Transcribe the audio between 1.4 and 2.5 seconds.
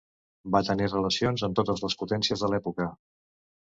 amb totes les potències